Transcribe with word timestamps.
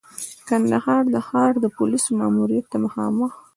کندهار 0.47 1.03
د 1.13 1.15
ښار 1.27 1.53
د 1.63 1.65
پولیسو 1.77 2.09
ماموریت 2.19 2.65
ته 2.71 2.77
مخامخ. 2.85 3.31